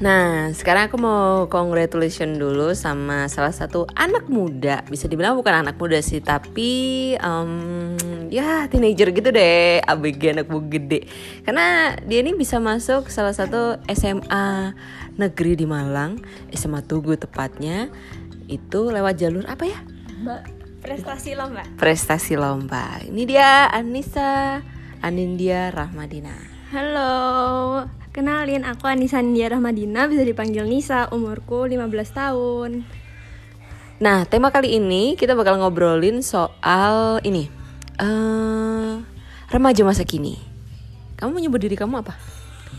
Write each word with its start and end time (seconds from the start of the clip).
Nah, 0.00 0.48
sekarang 0.56 0.88
aku 0.88 0.96
mau 0.96 1.44
congratulation 1.52 2.40
dulu 2.40 2.72
sama 2.72 3.28
salah 3.28 3.52
satu 3.52 3.84
anak 3.92 4.32
muda. 4.32 4.80
Bisa 4.88 5.04
dibilang 5.04 5.36
bukan 5.36 5.60
anak 5.60 5.76
muda 5.76 6.00
sih, 6.00 6.24
tapi 6.24 7.12
um, 7.20 7.92
ya 8.32 8.64
teenager 8.72 9.12
gitu 9.12 9.28
deh, 9.28 9.84
ABG 9.84 10.40
anak 10.40 10.48
bu 10.48 10.64
gede. 10.72 11.04
Karena 11.44 12.00
dia 12.00 12.24
ini 12.24 12.32
bisa 12.32 12.56
masuk 12.56 13.12
salah 13.12 13.36
satu 13.36 13.76
SMA 13.92 14.72
negeri 15.20 15.52
di 15.60 15.68
Malang, 15.68 16.16
SMA 16.48 16.80
Tugu 16.88 17.20
tepatnya. 17.20 17.92
Itu 18.48 18.88
lewat 18.88 19.20
jalur 19.20 19.44
apa 19.52 19.68
ya? 19.68 19.84
Prestasi 20.80 21.36
lomba. 21.36 21.60
Prestasi 21.76 22.40
lomba. 22.40 23.04
Ini 23.04 23.22
dia 23.28 23.68
Anissa 23.68 24.64
Anindya 25.04 25.68
Rahmadina. 25.76 26.32
Halo, 26.72 27.84
kenalin 28.10 28.66
aku 28.66 28.86
Anissa 28.86 29.22
Anindya 29.22 29.54
Rahmadina, 29.54 30.10
bisa 30.10 30.22
dipanggil 30.22 30.66
Nisa, 30.66 31.06
umurku 31.10 31.66
15 31.66 32.10
tahun. 32.10 32.70
Nah, 34.00 34.24
tema 34.24 34.48
kali 34.48 34.80
ini 34.80 35.14
kita 35.14 35.36
bakal 35.36 35.60
ngobrolin 35.60 36.24
soal 36.24 37.20
ini. 37.22 37.52
eh 38.00 38.96
remaja 39.52 39.84
masa 39.84 40.08
kini. 40.08 40.40
Kamu 41.20 41.36
menyebut 41.36 41.60
diri 41.60 41.76
kamu 41.76 42.00
apa? 42.00 42.16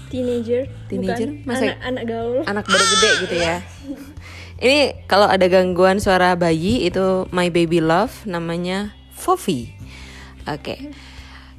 Teenager, 0.10 0.66
Teenager? 0.90 1.30
bukan 1.30 1.46
Masa- 1.46 1.78
anak, 1.78 1.80
anak 1.86 2.04
gaul. 2.10 2.38
Anak 2.50 2.66
baru 2.66 2.86
gede 2.98 3.10
gitu 3.28 3.36
ya. 3.38 3.56
Ini 4.66 5.06
kalau 5.06 5.26
ada 5.26 5.46
gangguan 5.46 5.98
suara 5.98 6.34
bayi 6.34 6.86
itu 6.86 7.26
my 7.30 7.50
baby 7.50 7.82
love 7.82 8.26
namanya 8.26 8.94
Fofi. 9.14 9.74
Oke. 10.46 10.90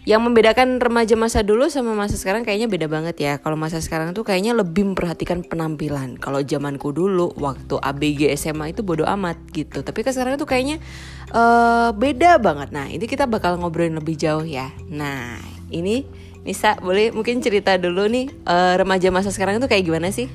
Yang 0.02 0.20
membedakan 0.26 0.82
remaja 0.82 1.14
masa 1.14 1.46
dulu 1.46 1.70
sama 1.70 1.94
masa 1.94 2.18
sekarang 2.18 2.42
kayaknya 2.42 2.66
beda 2.66 2.90
banget 2.90 3.16
ya. 3.22 3.32
Kalau 3.38 3.54
masa 3.54 3.78
sekarang 3.78 4.10
tuh 4.10 4.26
kayaknya 4.26 4.50
lebih 4.50 4.82
memperhatikan 4.82 5.46
penampilan. 5.46 6.18
Kalau 6.18 6.42
zamanku 6.42 6.90
dulu 6.90 7.30
waktu 7.38 7.78
ABG 7.78 8.34
SMA 8.34 8.74
itu 8.74 8.82
bodo 8.82 9.06
amat 9.06 9.38
gitu. 9.54 9.86
Tapi 9.86 10.02
kan 10.02 10.10
sekarang 10.10 10.42
tuh 10.42 10.50
kayaknya 10.50 10.82
eh, 11.30 11.90
beda 11.94 12.42
banget. 12.42 12.74
Nah, 12.74 12.90
ini 12.90 13.06
kita 13.06 13.30
bakal 13.30 13.62
ngobrolin 13.62 13.94
lebih 13.94 14.18
jauh 14.18 14.42
ya. 14.42 14.74
Nah, 14.90 15.38
ini 15.70 16.02
Nisa 16.42 16.74
boleh 16.82 17.14
mungkin 17.14 17.38
cerita 17.38 17.78
dulu 17.78 18.10
nih 18.10 18.26
eh, 18.26 18.74
remaja 18.74 19.14
masa 19.14 19.30
sekarang 19.30 19.62
tuh 19.62 19.70
kayak 19.70 19.86
gimana 19.86 20.10
sih? 20.10 20.26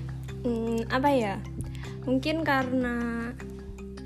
Hmm, 0.48 0.88
apa 0.88 1.12
ya? 1.12 1.44
Mungkin 2.08 2.48
karena 2.48 2.96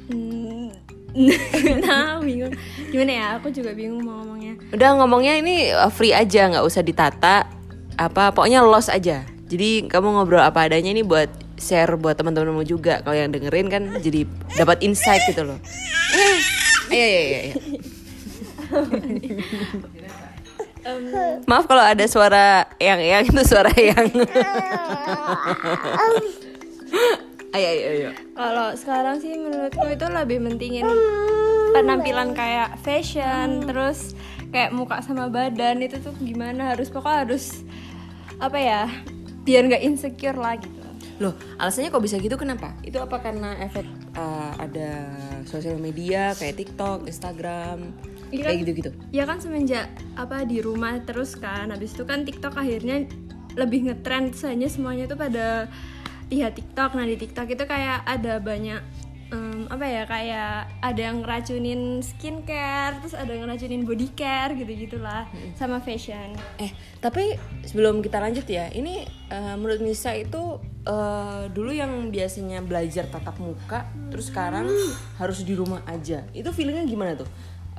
hmm, 0.09 0.91
nah 1.86 2.20
bingung. 2.23 2.54
Gimana 2.90 3.12
ya? 3.12 3.26
Aku 3.40 3.52
juga 3.52 3.76
bingung 3.76 4.04
mau 4.04 4.23
ngomongnya. 4.23 4.56
Udah 4.72 4.90
ngomongnya 4.95 5.34
ini 5.40 5.72
uh, 5.76 5.92
free 5.92 6.16
aja, 6.16 6.48
nggak 6.48 6.66
usah 6.66 6.81
ditata. 6.84 7.48
Apa 8.00 8.31
pokoknya 8.31 8.64
los 8.64 8.88
aja. 8.88 9.28
Jadi 9.52 9.92
kamu 9.92 10.16
ngobrol 10.16 10.40
apa 10.40 10.72
adanya 10.72 10.95
ini 10.95 11.03
buat 11.03 11.28
share 11.59 12.00
buat 12.00 12.16
teman-temanmu 12.16 12.64
juga. 12.64 13.03
Kalau 13.03 13.16
yang 13.16 13.30
dengerin 13.30 13.68
kan 13.68 13.84
jadi 14.00 14.23
dapat 14.56 14.80
insight 14.81 15.22
gitu 15.28 15.44
loh. 15.44 15.59
Eh, 16.16 16.40
Ayo, 16.92 17.06
ayo, 17.08 17.20
ayo, 17.23 17.38
ayo. 17.40 17.53
Maaf 21.48 21.70
kalau 21.72 21.84
ada 21.88 22.03
suara 22.09 22.68
yang 22.81 23.00
yang 23.00 23.23
itu 23.23 23.42
suara 23.48 23.72
yang. 23.72 24.12
Ayo, 27.52 27.67
ayo, 27.67 27.88
ayo. 27.91 28.09
Kalau 28.35 28.67
sekarang 28.80 29.19
sih 29.19 29.35
menurutku 29.35 29.88
itu 29.91 30.05
lebih 30.07 30.39
mentingin 30.39 30.88
penampilan 31.75 32.31
kayak 32.31 32.80
fashion, 32.80 33.67
terus 33.67 34.16
kayak 34.52 34.75
muka 34.75 34.99
sama 35.03 35.27
badan 35.31 35.83
itu 35.83 35.99
tuh 35.99 36.16
gimana 36.19 36.75
harus 36.75 36.91
pokoknya 36.91 37.27
harus 37.27 37.63
apa 38.39 38.57
ya 38.59 38.81
biar 39.44 39.67
nggak 39.67 39.83
insecure 39.83 40.35
lah 40.35 40.59
gitu. 40.59 40.79
Loh, 41.22 41.38
alasannya 41.61 41.94
kok 41.94 42.02
bisa 42.02 42.17
gitu 42.17 42.33
kenapa? 42.33 42.73
Itu 42.81 42.97
apa 42.97 43.22
karena 43.22 43.53
efek 43.61 43.85
uh, 44.17 44.57
ada 44.57 45.06
sosial 45.45 45.78
media 45.78 46.34
kayak 46.34 46.57
TikTok, 46.57 47.06
Instagram, 47.06 47.94
Iya 48.34 48.41
kayak 48.47 48.56
kan? 48.57 48.61
gitu-gitu? 48.66 48.90
Ya 49.13 49.23
kan 49.29 49.38
semenjak 49.38 49.91
apa 50.17 50.47
di 50.47 50.63
rumah 50.63 50.97
terus 51.06 51.38
kan, 51.38 51.69
habis 51.69 51.94
itu 51.94 52.07
kan 52.07 52.25
TikTok 52.25 52.57
akhirnya 52.57 53.06
lebih 53.59 53.91
ngetrend 53.91 54.34
soalnya 54.34 54.72
semuanya 54.72 55.06
tuh 55.11 55.19
pada 55.19 55.67
lihat 56.31 56.56
TikTok. 56.56 56.96
Nah 56.96 57.06
di 57.06 57.19
TikTok 57.19 57.47
itu 57.52 57.64
kayak 57.68 58.08
ada 58.08 58.40
banyak 58.40 58.80
em, 59.31 59.68
apa 59.72 59.86
ya 59.88 60.03
kayak 60.08 60.52
ada 60.80 61.02
yang 61.02 61.24
ngeracunin 61.24 62.00
skincare, 62.03 63.00
terus 63.03 63.16
ada 63.16 63.31
yang 63.31 63.47
ngeracunin 63.47 63.84
body 63.84 64.09
care 64.16 64.56
gitu 64.56 64.72
gitulah, 64.88 65.28
sama 65.56 65.80
fashion. 65.84 66.36
Eh, 66.59 66.72
tapi 67.00 67.36
sebelum 67.68 68.03
kita 68.03 68.20
lanjut 68.20 68.47
ya, 68.47 68.68
ini 68.72 69.08
uh, 69.31 69.56
menurut 69.56 69.84
Nisa 69.84 70.16
itu 70.16 70.59
uh, 70.88 71.47
dulu 71.52 71.72
yang 71.72 72.12
biasanya 72.12 72.59
belajar 72.64 73.08
tatap 73.08 73.40
muka, 73.40 73.88
terus 74.12 74.31
sekarang 74.31 74.68
harus 75.16 75.40
di 75.47 75.53
rumah 75.56 75.84
aja. 75.88 76.28
Itu 76.36 76.52
feelingnya 76.52 76.88
gimana 76.88 77.16
tuh? 77.16 77.30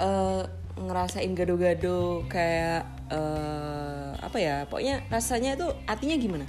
Uh, 0.01 0.45
ngerasain 0.73 1.29
gado-gado 1.37 2.25
kayak 2.33 2.89
uh, 3.13 4.17
apa 4.17 4.39
ya? 4.41 4.65
Pokoknya 4.65 5.05
rasanya 5.13 5.53
tuh 5.53 5.77
artinya 5.85 6.17
gimana? 6.17 6.49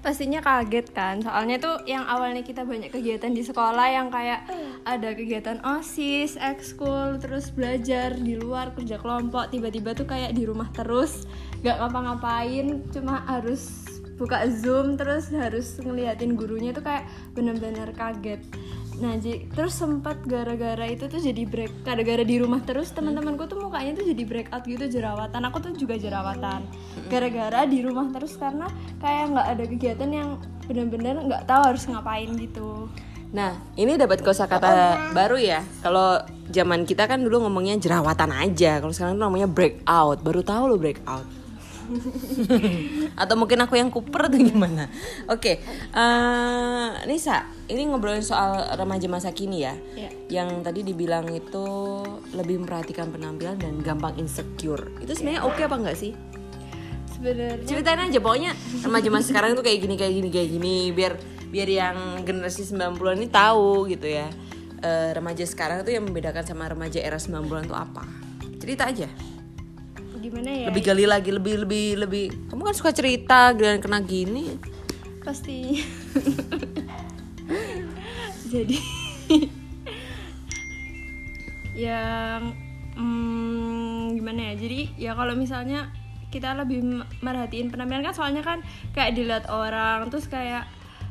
Pastinya 0.00 0.40
kaget 0.40 0.92
kan. 0.92 1.20
Soalnya 1.20 1.60
tuh 1.60 1.76
yang 1.84 2.04
awalnya 2.08 2.40
kita 2.40 2.64
banyak 2.64 2.88
kegiatan 2.92 3.32
di 3.32 3.44
sekolah 3.44 3.86
yang 3.88 4.08
kayak 4.08 4.48
ada 4.88 5.12
kegiatan 5.12 5.60
osis 5.62 6.40
ekskul 6.40 7.20
terus 7.20 7.52
belajar 7.52 8.16
di 8.16 8.36
luar 8.40 8.72
kerja 8.72 8.96
kelompok 8.96 9.52
tiba-tiba 9.52 9.92
tuh 9.92 10.08
kayak 10.08 10.32
di 10.32 10.48
rumah 10.48 10.68
terus 10.72 11.28
nggak 11.60 11.76
ngapa-ngapain 11.76 12.80
cuma 12.92 13.20
harus 13.28 13.84
buka 14.20 14.44
zoom 14.52 15.00
terus 15.00 15.32
harus 15.32 15.80
ngeliatin 15.80 16.36
gurunya 16.36 16.76
tuh 16.76 16.84
kayak 16.84 17.08
bener-bener 17.32 17.88
kaget 17.96 18.44
nah 19.00 19.16
jadi 19.16 19.48
terus 19.56 19.80
sempat 19.80 20.20
gara-gara 20.28 20.84
itu 20.84 21.08
tuh 21.08 21.24
jadi 21.24 21.48
break 21.48 21.88
gara-gara 21.88 22.20
di 22.20 22.36
rumah 22.36 22.60
terus 22.60 22.92
teman-temanku 22.92 23.48
tuh 23.48 23.56
mukanya 23.56 23.96
tuh 23.96 24.04
jadi 24.04 24.22
breakout 24.28 24.68
gitu 24.68 24.84
jerawatan 24.92 25.40
aku 25.48 25.56
tuh 25.64 25.72
juga 25.72 25.96
jerawatan 25.96 26.68
gara-gara 27.08 27.64
di 27.64 27.80
rumah 27.80 28.12
terus 28.12 28.36
karena 28.36 28.68
kayak 29.00 29.32
nggak 29.32 29.46
ada 29.56 29.64
kegiatan 29.64 30.10
yang 30.12 30.28
bener-bener 30.68 31.16
nggak 31.16 31.48
tahu 31.48 31.62
harus 31.72 31.88
ngapain 31.88 32.28
gitu 32.36 32.92
Nah, 33.30 33.54
ini 33.78 33.94
dapat 33.94 34.26
kosakata 34.26 35.14
baru 35.14 35.38
ya. 35.38 35.62
Kalau 35.86 36.18
zaman 36.50 36.82
kita 36.82 37.06
kan 37.06 37.22
dulu 37.22 37.46
ngomongnya 37.46 37.78
jerawatan 37.78 38.34
aja. 38.34 38.82
Kalau 38.82 38.90
sekarang 38.90 39.14
tuh 39.14 39.22
namanya 39.22 39.46
breakout. 39.46 40.18
Baru 40.26 40.42
tahu 40.42 40.74
lo 40.74 40.76
breakout. 40.82 41.39
Atau 43.22 43.34
mungkin 43.36 43.58
aku 43.62 43.74
yang 43.76 43.90
kuper 43.90 44.30
atau 44.30 44.38
gimana? 44.38 44.86
Oke, 45.26 45.60
eh, 45.94 46.88
Nisa, 47.10 47.46
ini 47.66 47.86
ngobrolin 47.90 48.22
soal 48.22 48.74
remaja 48.78 49.06
masa 49.10 49.34
kini 49.34 49.66
ya. 49.66 49.74
Iya. 49.98 50.10
Yang 50.30 50.48
tadi 50.64 50.80
dibilang 50.86 51.26
itu 51.34 51.66
lebih 52.34 52.62
memperhatikan 52.64 53.10
penampilan 53.10 53.58
dan 53.58 53.82
gampang 53.82 54.16
insecure. 54.16 54.90
Itu 55.02 55.12
sebenarnya 55.14 55.42
oke 55.46 55.60
apa 55.60 55.76
enggak 55.76 55.98
sih? 55.98 56.14
sebenarnya 57.20 57.60
ceritain 57.68 58.00
aja 58.00 58.16
pokoknya 58.16 58.56
remaja 58.80 59.08
masa 59.12 59.28
sekarang 59.28 59.52
tuh 59.52 59.60
kayak 59.60 59.84
gini 59.84 60.00
kayak 60.00 60.14
gini 60.16 60.28
kayak 60.32 60.48
gini 60.56 60.74
biar 60.88 61.12
biar 61.52 61.68
yang 61.68 61.96
generasi 62.24 62.64
90-an 62.64 63.20
ini 63.20 63.28
tahu 63.28 63.84
gitu 63.92 64.08
ya 64.08 64.32
Eh, 64.80 65.12
remaja 65.12 65.44
sekarang 65.44 65.84
tuh 65.84 65.92
yang 65.92 66.08
membedakan 66.08 66.40
sama 66.40 66.64
remaja 66.64 67.04
era 67.04 67.20
90-an 67.20 67.68
tuh 67.68 67.76
apa 67.76 68.00
cerita 68.56 68.88
aja 68.88 69.12
gimana 70.20 70.50
ya? 70.52 70.66
Lebih 70.68 70.82
gali 70.84 71.04
lagi 71.08 71.30
lebih 71.32 71.64
lebih 71.64 71.86
lebih. 72.04 72.26
Kamu 72.52 72.62
kan 72.62 72.76
suka 72.76 72.92
cerita 72.92 73.56
dan 73.56 73.80
kena 73.80 74.04
gini. 74.04 74.60
Pasti. 75.24 75.80
Jadi 78.52 78.78
yang 81.88 82.52
hmm, 82.98 84.18
gimana 84.18 84.52
ya? 84.52 84.54
Jadi 84.60 84.80
ya 85.00 85.16
kalau 85.16 85.32
misalnya 85.38 85.88
kita 86.30 86.54
lebih 86.54 87.02
merhatiin 87.22 87.74
penampilan 87.74 88.06
kan 88.06 88.14
soalnya 88.14 88.42
kan 88.46 88.62
kayak 88.94 89.18
dilihat 89.18 89.50
orang 89.50 90.06
terus 90.14 90.30
kayak 90.30 90.66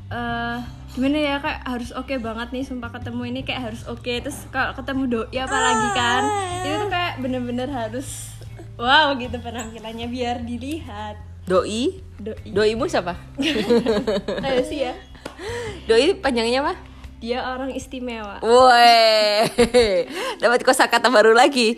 eh 0.09 0.57
gimana 0.93 1.17
ya? 1.17 1.35
Kayak 1.39 1.59
harus 1.65 1.89
oke 1.95 2.13
banget 2.19 2.51
nih 2.51 2.63
sumpah 2.67 2.91
ketemu 2.91 3.21
ini 3.33 3.41
kayak 3.47 3.71
harus 3.71 3.87
oke. 3.87 4.03
Terus 4.03 4.51
kalau 4.51 4.75
ketemu 4.75 5.03
doi 5.07 5.37
apalagi 5.39 5.87
kan 5.95 6.21
itu 6.59 6.75
tuh 6.75 6.89
kayak 6.91 7.13
bener-bener 7.23 7.71
harus 7.71 8.35
wow 8.79 9.11
gitu 9.19 9.35
penampilannya 9.43 10.07
biar 10.07 10.41
dilihat 10.47 11.19
doi 11.43 11.99
doi 12.15 12.39
doimu 12.47 12.87
siapa 12.87 13.19
Ayo 14.45 14.61
sih 14.63 14.87
ya 14.87 14.95
doi 15.85 16.15
panjangnya 16.15 16.63
apa 16.63 16.73
dia 17.19 17.43
orang 17.51 17.75
istimewa 17.75 18.39
Woi, 18.39 19.43
dapat 20.41 20.63
kosakata 20.63 21.11
baru 21.11 21.35
lagi. 21.35 21.75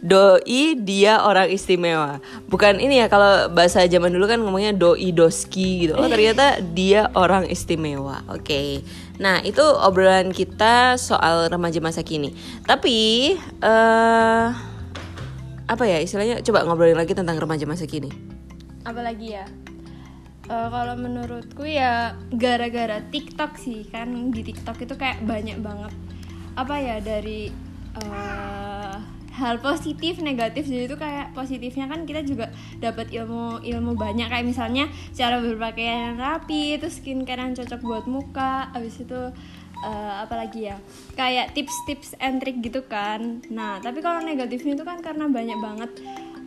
Doi 0.00 0.80
dia 0.80 1.20
orang 1.28 1.52
istimewa. 1.52 2.24
Bukan 2.48 2.80
ini 2.80 3.04
ya 3.04 3.12
kalau 3.12 3.52
bahasa 3.52 3.84
zaman 3.84 4.08
dulu 4.08 4.24
kan 4.24 4.40
ngomongnya 4.40 4.72
doi 4.72 5.12
doski 5.12 5.84
gitu. 5.84 5.92
Oh 5.92 6.08
ternyata 6.08 6.64
dia 6.72 7.12
orang 7.12 7.52
istimewa. 7.52 8.24
Oke. 8.32 8.80
Nah 9.20 9.44
itu 9.44 9.60
obrolan 9.60 10.32
kita 10.32 10.96
soal 10.96 11.52
remaja 11.52 11.84
masa 11.84 12.00
kini. 12.00 12.32
Tapi 12.64 13.36
eh 13.60 14.48
apa 15.68 15.84
ya 15.84 16.00
istilahnya? 16.00 16.40
Coba 16.40 16.64
ngobrolin 16.64 16.96
lagi 16.96 17.12
tentang 17.12 17.36
remaja 17.36 17.68
masa 17.68 17.84
kini. 17.84 18.08
apalagi 18.88 19.36
ya 19.36 19.44
Eh, 20.48 20.68
kalau 20.72 20.96
menurutku 20.96 21.68
ya 21.68 22.16
gara-gara 22.32 23.04
TikTok 23.12 23.60
sih 23.60 23.84
kan 23.84 24.32
di 24.32 24.40
TikTok 24.40 24.80
itu 24.80 24.96
kayak 24.96 25.20
banyak 25.28 25.60
banget 25.60 25.92
apa 26.56 26.74
ya 26.80 26.96
dari 27.04 27.52
eh, 28.00 28.94
hal 29.36 29.60
positif 29.60 30.24
negatif 30.24 30.64
jadi 30.64 30.88
itu 30.88 30.96
kayak 30.96 31.36
positifnya 31.36 31.84
kan 31.92 32.08
kita 32.08 32.24
juga 32.24 32.48
dapat 32.80 33.12
ilmu 33.12 33.60
ilmu 33.60 33.92
banyak 33.92 34.32
kayak 34.32 34.48
misalnya 34.48 34.88
cara 35.12 35.36
berpakaian 35.36 36.16
yang 36.16 36.18
rapi 36.18 36.80
terus 36.80 36.96
skincare 36.96 37.44
yang 37.44 37.52
cocok 37.52 37.80
buat 37.84 38.04
muka 38.08 38.72
habis 38.72 39.04
itu 39.04 39.20
eh, 39.80 40.14
apalagi 40.20 40.66
ya 40.66 40.76
kayak 41.14 41.52
tips-tips 41.52 42.16
and 42.18 42.38
trick 42.38 42.58
gitu 42.58 42.82
kan 42.82 43.42
nah 43.48 43.78
tapi 43.78 43.98
kalau 43.98 44.18
negatifnya 44.20 44.74
itu 44.74 44.82
kan 44.82 44.98
karena 44.98 45.26
banyak 45.26 45.58
banget 45.58 45.90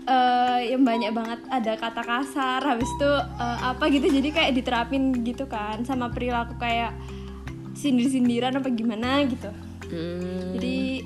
eh, 0.04 0.60
yang 0.69 0.81
banyak 0.81 1.12
banget 1.12 1.39
ada 1.48 1.74
kata 1.75 2.01
kasar 2.01 2.60
habis 2.62 2.89
itu 2.89 3.12
eh, 3.38 3.60
apa 3.62 3.83
gitu 3.88 4.07
jadi 4.07 4.30
kayak 4.31 4.51
diterapin 4.54 5.13
gitu 5.22 5.45
kan 5.45 5.83
sama 5.83 6.10
perilaku 6.10 6.57
kayak 6.57 6.92
sindir-sindiran 7.74 8.57
apa 8.57 8.69
gimana 8.69 9.24
gitu 9.25 9.51
Hmm. 9.92 10.56
jadi 10.56 11.04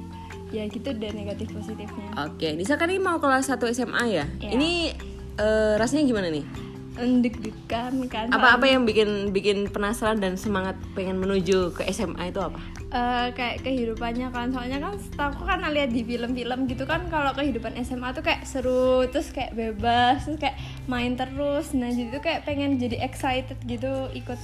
ya 0.53 0.63
gitu 0.69 0.93
deh 0.93 1.09
negatif 1.09 1.49
positifnya 1.49 2.05
Oke, 2.21 2.53
Nisa 2.53 2.77
kan 2.77 2.85
ini 2.85 3.01
mau 3.01 3.17
kelas 3.17 3.49
1 3.49 3.57
SMA 3.73 4.03
ya. 4.07 4.29
Iya. 4.37 4.51
Ini 4.53 4.71
eh, 5.35 5.73
rasanya 5.75 6.05
gimana 6.05 6.29
nih? 6.29 6.45
Deg-degan 6.95 7.93
kan 8.07 8.31
Apa-apa 8.31 8.65
yang 8.65 8.87
bikin 8.87 9.35
bikin 9.35 9.67
penasaran 9.67 10.17
dan 10.17 10.39
semangat 10.39 10.79
pengen 10.95 11.19
menuju 11.19 11.75
ke 11.75 11.83
SMA 11.91 12.31
itu 12.31 12.39
apa? 12.39 12.57
Eh, 12.87 13.27
kayak 13.35 13.67
kehidupannya 13.67 14.31
kan 14.31 14.55
soalnya 14.55 14.79
kan 14.79 14.95
aku 15.19 15.43
kan 15.43 15.59
lihat 15.67 15.91
di 15.91 16.07
film-film 16.07 16.63
gitu 16.65 16.87
kan 16.87 17.03
kalau 17.11 17.35
kehidupan 17.35 17.75
SMA 17.83 18.15
tuh 18.15 18.23
kayak 18.23 18.47
seru 18.47 19.03
terus 19.11 19.35
kayak 19.35 19.51
bebas 19.51 20.23
terus 20.23 20.39
kayak 20.39 20.55
main 20.87 21.19
terus 21.19 21.75
nah 21.75 21.91
jadi 21.91 22.15
tuh 22.15 22.23
kayak 22.23 22.47
pengen 22.47 22.79
jadi 22.79 23.03
excited 23.03 23.59
gitu 23.67 24.07
ikut 24.15 24.39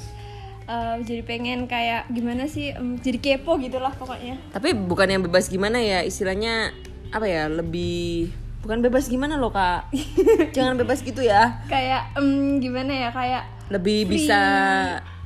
eh, 0.67 0.97
jadi 0.99 1.21
pengen 1.23 1.63
kayak 1.65 2.11
gimana 2.11 2.51
sih 2.51 2.75
em, 2.75 2.99
jadi 2.99 3.39
kepo 3.39 3.55
gitulah 3.55 3.95
pokoknya 3.95 4.35
Tapi 4.51 4.75
bukan 4.75 5.07
yang 5.07 5.23
bebas 5.23 5.47
gimana 5.47 5.79
ya, 5.79 6.03
istilahnya 6.03 6.75
apa 7.11 7.27
ya? 7.27 7.47
Lebih 7.47 8.31
bukan 8.61 8.79
bebas 8.79 9.05
gimana 9.05 9.35
loh, 9.35 9.49
Kak. 9.49 9.89
Jangan 10.55 10.77
bebas 10.77 11.01
gitu 11.01 11.21
ya. 11.21 11.61
kayak 11.65 12.13
em, 12.15 12.57
gimana 12.57 12.91
ya 12.91 13.09
kayak 13.09 13.43
Lebih 13.69 14.05
bisa 14.05 14.39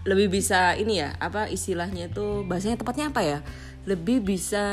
lebih 0.03 0.29
bisa 0.31 0.73
ini 0.73 1.01
ya, 1.01 1.17
apa 1.17 1.49
istilahnya 1.49 2.07
itu 2.07 2.45
bahasanya 2.45 2.77
tepatnya 2.77 3.09
apa 3.09 3.21
ya? 3.21 3.39
Lebih 3.83 4.21
bisa 4.21 4.63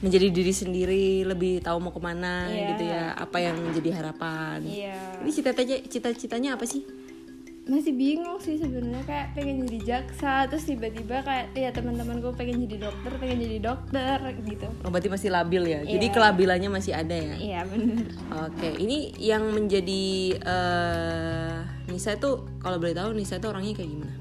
menjadi 0.00 0.32
diri 0.32 0.48
sendiri, 0.50 1.08
lebih 1.24 1.60
tahu 1.60 1.76
mau 1.76 1.90
ke 1.90 1.98
mana 1.98 2.48
Iya. 2.48 2.66
gitu 2.72 2.84
ya, 2.86 3.04
apa 3.12 3.36
yang 3.36 3.58
menjadi 3.58 3.90
harapan. 3.92 4.64
iya 4.64 4.96
Ini 5.20 5.28
cita-citanya 5.28 5.76
cita-citanya 5.84 6.50
apa 6.56 6.64
sih? 6.64 6.86
Masih 7.70 7.92
bingung 7.92 8.36
sih 8.36 8.56
sebenarnya 8.56 9.00
kayak 9.02 9.26
pengen 9.32 9.62
jadi 9.62 9.78
jaksa 9.86 10.44
terus 10.44 10.64
tiba-tiba 10.64 11.22
kayak 11.22 11.54
ya 11.54 11.70
teman-temanku 11.70 12.34
pengen 12.34 12.60
jadi 12.60 12.82
dokter 12.84 13.12
pengen 13.14 13.38
jadi 13.40 13.58
dokter 13.62 14.16
gitu 14.42 14.66
Oh, 14.80 14.88
berarti 14.88 15.06
masih 15.06 15.30
labil 15.30 15.62
ya. 15.64 15.80
Jadi 15.80 16.02
Iya. 16.04 16.12
kelabilannya 16.12 16.68
masih 16.68 16.92
ada 16.92 17.14
ya. 17.14 17.34
iya 17.36 17.60
bener 17.62 18.10
Oke, 18.42 18.74
ini 18.76 19.14
yang 19.16 19.46
menjadi 19.48 20.02
eh 20.36 21.56
Nisa 21.86 22.14
itu 22.14 22.30
kalau 22.58 22.76
boleh 22.76 22.92
tahu 22.92 23.10
Nisa 23.12 23.36
itu 23.36 23.46
orangnya 23.46 23.72
kayak 23.72 23.90
gimana? 23.90 24.14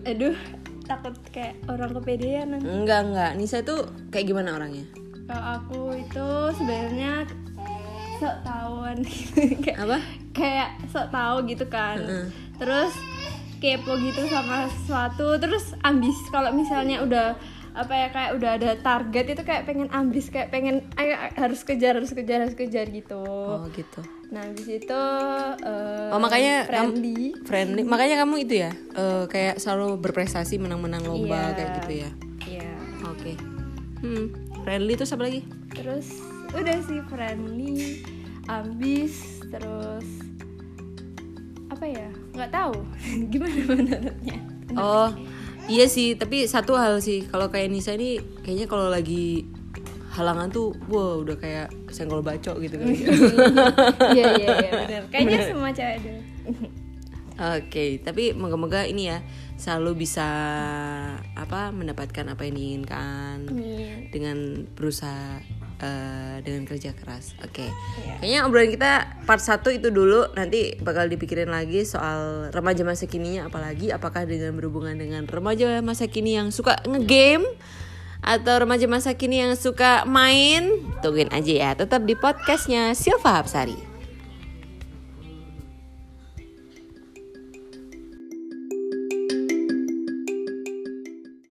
aduh 0.00 0.36
takut 0.82 1.12
kayak 1.28 1.52
orang 1.66 1.92
kepedean. 1.92 2.48
Enggak 2.56 3.00
enggak, 3.04 3.30
Nisa 3.34 3.60
itu 3.60 3.76
kayak 4.08 4.26
gimana 4.26 4.56
orangnya? 4.56 4.82
kalau 5.24 5.44
aku 5.54 5.80
itu 5.92 6.26
sebenarnya 6.56 7.28
sok 8.16 8.36
tahuan 8.40 8.96
kayak 9.62 9.76
Apa? 9.78 9.98
kayak 10.32 10.70
sok 10.88 11.06
tahu 11.08 11.36
gitu 11.44 11.68
kan 11.68 12.00
terus 12.58 12.94
kepo 13.58 13.94
gitu 13.96 14.22
sama 14.26 14.66
sesuatu 14.68 15.34
terus 15.36 15.74
ambis 15.80 16.14
kalau 16.28 16.50
misalnya 16.50 17.00
udah 17.00 17.34
apa 17.72 17.94
ya 17.94 18.08
kayak 18.10 18.30
udah 18.34 18.50
ada 18.54 18.70
target 18.76 19.24
itu 19.32 19.42
kayak 19.42 19.62
pengen 19.62 19.86
ambis 19.88 20.28
kayak 20.28 20.50
pengen 20.50 20.82
ayo 20.94 21.14
harus 21.32 21.62
kejar 21.62 21.94
harus 21.94 22.10
kejar 22.10 22.42
harus 22.42 22.54
kejar 22.54 22.86
gitu 22.86 23.22
Oh 23.22 23.66
gitu. 23.70 24.02
nah 24.28 24.42
habis 24.42 24.66
itu 24.66 25.02
eh, 25.60 26.10
Oh 26.10 26.18
makanya 26.18 26.66
kamu 26.66 26.90
friendly 26.90 27.20
friendly. 27.46 27.82
Makanya 27.82 28.16
kamu 28.18 28.34
itu 28.42 28.54
ya 28.58 28.70
eh, 28.74 29.24
kayak 29.26 29.56
selalu 29.56 29.94
berprestasi 29.96 30.58
menang-menang 30.58 31.02
lomba 31.02 31.38
Iya. 31.38 31.54
kayak 31.54 31.70
gitu 31.76 31.92
ya. 31.94 32.10
Iya. 32.44 32.70
Oke. 33.06 33.32
Hmm, 33.98 34.26
friendly 34.62 34.94
terus 34.94 35.12
apa 35.12 35.22
lagi? 35.24 35.40
terus 35.70 36.06
udah 36.50 36.78
sih 36.82 36.98
friendly 37.06 38.02
ambis 38.48 39.22
terus 39.46 40.06
apa 41.78 41.86
ya? 41.86 42.08
Nggak 42.34 42.50
tahu. 42.50 42.74
Gimana 43.32 43.60
menurutnya? 43.70 44.38
Oh, 44.74 45.08
iya 45.70 45.86
sih, 45.86 46.18
tapi 46.18 46.50
satu 46.50 46.74
hal 46.74 46.98
sih, 46.98 47.22
kalau 47.30 47.48
kayak 47.54 47.70
Nisa 47.70 47.94
ini 47.94 48.18
kayaknya 48.42 48.66
kalau 48.66 48.90
lagi 48.90 49.46
halangan 50.18 50.50
tuh, 50.50 50.74
wow 50.90 51.22
udah 51.22 51.38
kayak 51.38 51.70
senggol 51.94 52.20
bacok 52.26 52.58
gitu 52.66 52.74
kan. 52.82 52.90
iya 54.18 54.34
iya 54.34 54.48
iya 54.58 54.70
benar 54.74 55.02
kayaknya 55.14 55.38
semua 55.46 55.70
cewek 55.70 55.96
deh 56.02 56.18
Oke, 57.38 58.02
tapi 58.02 58.34
moga-moga 58.34 58.82
ini 58.82 59.14
ya 59.14 59.22
selalu 59.54 60.02
bisa 60.02 60.26
apa 61.38 61.70
mendapatkan 61.70 62.26
apa 62.34 62.42
yang 62.50 62.58
diinginkan 62.58 63.46
Amin. 63.46 64.10
dengan 64.10 64.66
berusaha 64.74 65.38
eh, 65.80 66.36
dengan 66.44 66.68
kerja 66.68 66.94
keras. 66.94 67.34
Oke. 67.42 67.66
Iya. 68.04 68.14
Kayaknya 68.20 68.40
obrolan 68.46 68.70
kita 68.70 68.92
part 69.24 69.42
1 69.42 69.78
itu 69.78 69.88
dulu 69.88 70.30
nanti 70.34 70.76
bakal 70.82 71.08
dipikirin 71.08 71.50
lagi 71.50 71.86
soal 71.86 72.52
remaja 72.52 72.82
masa 72.82 73.08
kininya 73.08 73.48
apalagi 73.48 73.94
apakah 73.94 74.28
dengan 74.28 74.54
berhubungan 74.58 74.98
dengan 74.98 75.24
remaja 75.24 75.80
masa 75.80 76.10
kini 76.10 76.36
yang 76.36 76.52
suka 76.52 76.78
ngegame 76.84 77.46
atau 78.18 78.54
remaja 78.60 78.84
masa 78.90 79.14
kini 79.14 79.40
yang 79.40 79.54
suka 79.54 80.02
main 80.04 80.82
tungguin 81.00 81.30
aja 81.30 81.52
ya 81.54 81.70
tetap 81.78 82.02
di 82.02 82.18
podcastnya 82.18 82.92
Silva 82.92 83.40
Hapsari 83.40 83.87